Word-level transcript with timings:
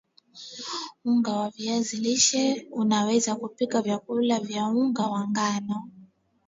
unga 1.05 1.33
wa 1.37 1.49
viazi 1.49 1.97
lishe 1.97 2.67
unaweza 2.71 3.35
kupika 3.35 3.81
vyakula 3.81 4.39
vya 4.39 4.65
unga 4.67 5.03
wa 5.07 5.27
ngano 5.27 5.89